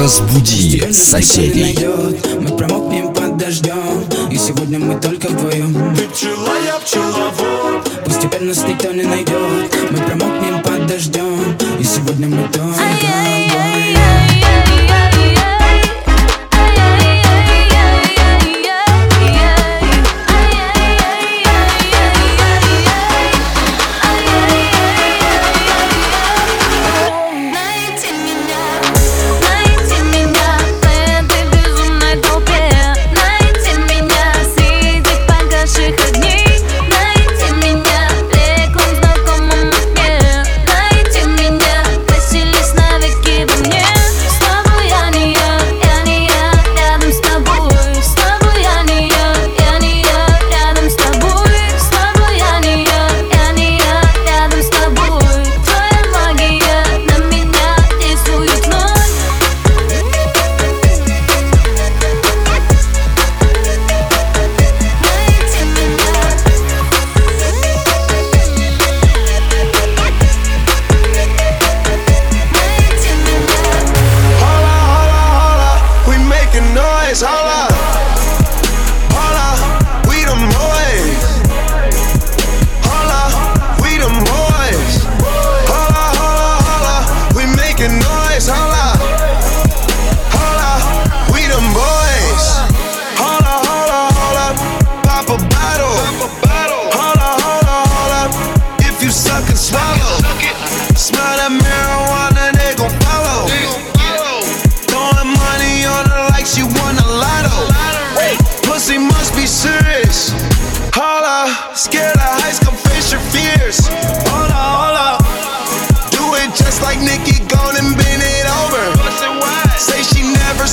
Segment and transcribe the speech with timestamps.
[0.00, 1.78] Разбуди соседей.
[2.40, 8.02] Мы промокнем под дождем И сегодня мы только вдвоем Ты пчела, я пчеловод.
[8.06, 14.29] Пусть теперь нас никто не найдет Мы промокнем под дождем И сегодня мы только вдвоем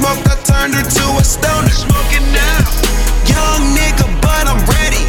[0.00, 1.68] smoked, I turned her to a stoner.
[1.68, 2.64] Smoking now.
[3.28, 5.04] Young nigga, but I'm ready.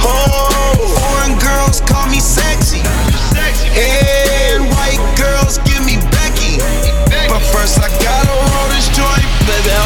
[0.00, 2.80] Oh, foreign girls call me sexy.
[3.76, 6.56] And white girls give me Becky.
[7.28, 9.81] But first I gotta roll this joint, baby.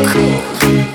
[0.00, 0.91] cool.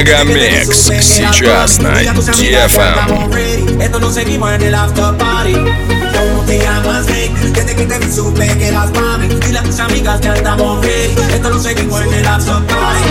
[0.00, 3.84] Мегамикс сейчас на DFM.
[3.84, 5.52] Esto no seguimos en el after party.
[5.52, 7.34] ¿Cómo te llamas, Nick?
[7.52, 9.28] Desde que te vi supe que eras mami.
[9.28, 11.10] Dile a tus amigas que andamos bien.
[11.34, 13.10] Esto no seguimos en el after party.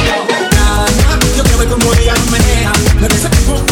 [0.56, 0.88] Nada,
[1.38, 2.71] yo te veo como ella no me deja.
[3.00, 3.69] Me dice que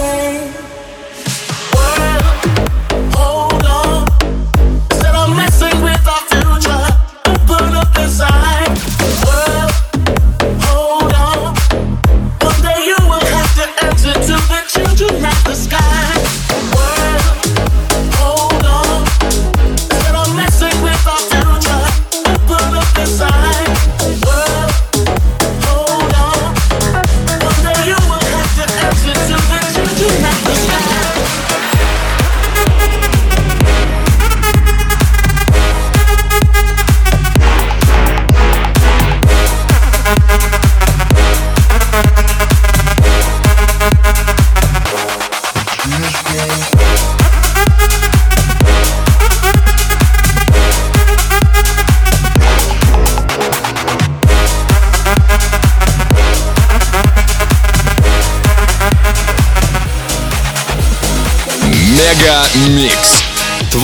[0.00, 0.59] say.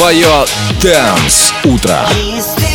[0.06, 0.44] твое
[0.80, 2.06] Dance утро.
[2.14, 2.65] Чистый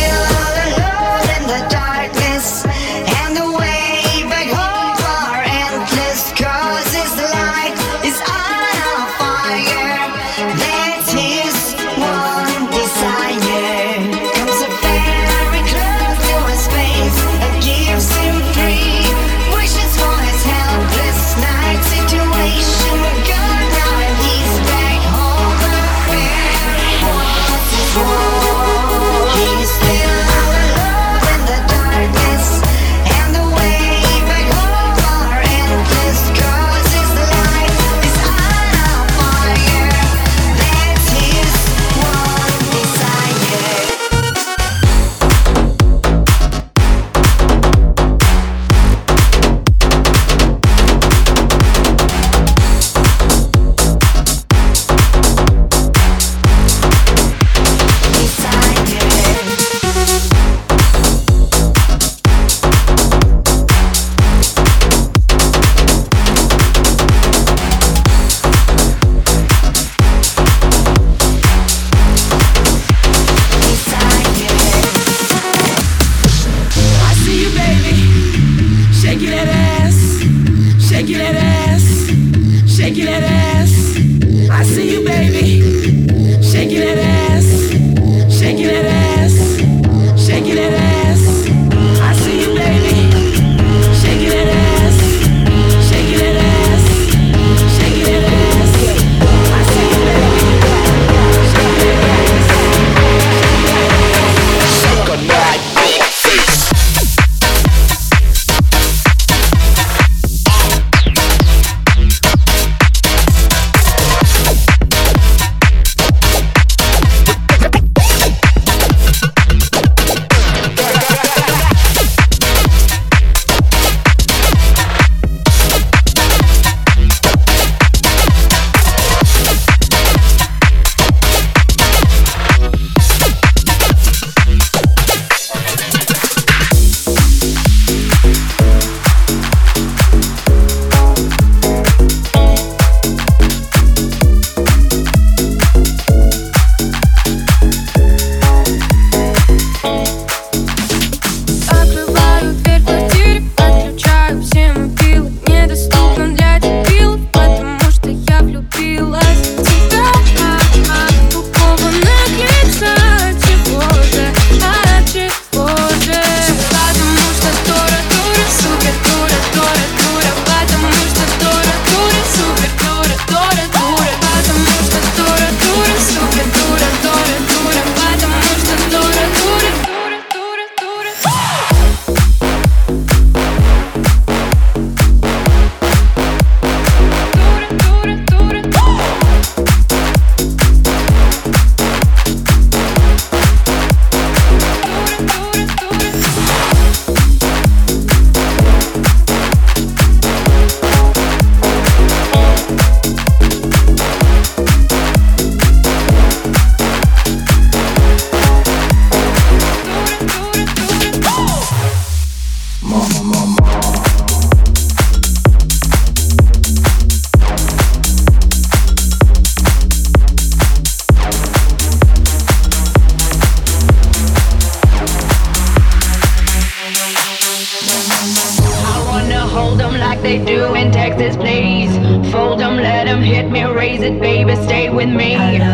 [84.62, 85.71] I see you, baby.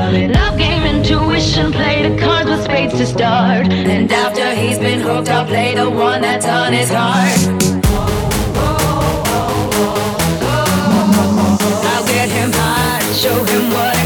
[0.09, 3.71] Well, in love game, intuition play the cards with spades to start.
[3.71, 7.37] And after he's been hooked, I'll play the one that's on his heart.
[11.93, 13.98] I'll get him hot, show him what.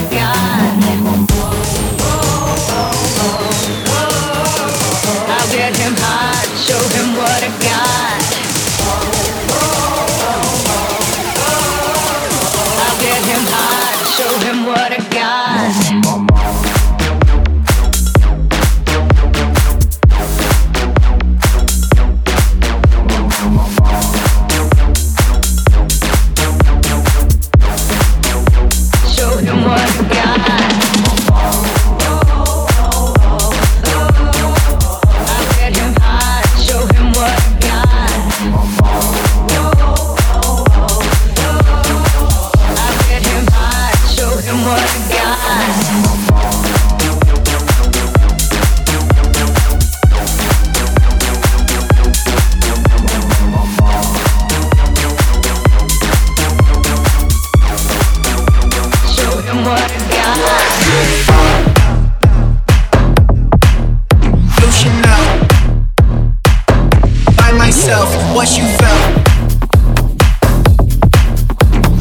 [68.42, 69.02] what you felt.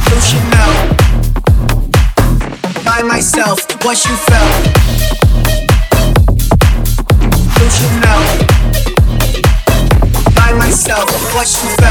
[0.10, 0.72] Don't you know?
[2.84, 4.54] By myself, what you felt.
[7.58, 8.22] Don't you know?
[10.36, 11.91] By myself, what you felt.